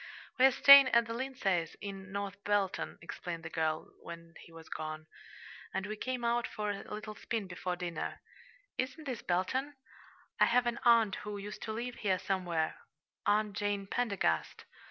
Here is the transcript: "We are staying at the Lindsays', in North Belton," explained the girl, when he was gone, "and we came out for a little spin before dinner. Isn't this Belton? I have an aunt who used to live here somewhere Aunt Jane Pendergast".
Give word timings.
"We 0.39 0.45
are 0.47 0.51
staying 0.51 0.87
at 0.87 1.05
the 1.05 1.13
Lindsays', 1.13 1.75
in 1.79 2.11
North 2.11 2.43
Belton," 2.43 2.97
explained 3.03 3.43
the 3.43 3.51
girl, 3.51 3.93
when 4.01 4.33
he 4.39 4.51
was 4.51 4.67
gone, 4.67 5.05
"and 5.75 5.85
we 5.85 5.95
came 5.95 6.25
out 6.25 6.47
for 6.47 6.71
a 6.71 6.91
little 6.91 7.13
spin 7.13 7.45
before 7.45 7.75
dinner. 7.75 8.19
Isn't 8.79 9.03
this 9.03 9.21
Belton? 9.21 9.75
I 10.39 10.45
have 10.45 10.65
an 10.65 10.79
aunt 10.85 11.17
who 11.17 11.37
used 11.37 11.61
to 11.61 11.71
live 11.71 11.97
here 11.97 12.17
somewhere 12.17 12.79
Aunt 13.27 13.55
Jane 13.55 13.85
Pendergast". 13.85 14.65